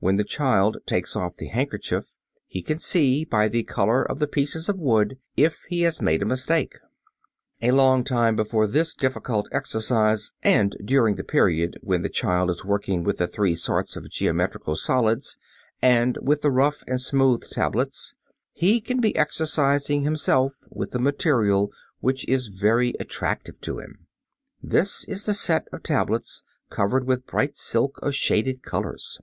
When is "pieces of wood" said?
4.28-5.16